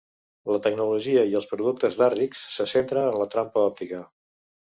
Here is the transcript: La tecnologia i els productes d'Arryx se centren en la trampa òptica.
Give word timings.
La 0.53 0.59
tecnologia 0.67 1.25
i 1.33 1.35
els 1.39 1.49
productes 1.51 1.97
d'Arryx 1.99 2.41
se 2.55 2.67
centren 2.73 3.09
en 3.11 3.19
la 3.23 3.27
trampa 3.35 3.67
òptica. 3.67 4.01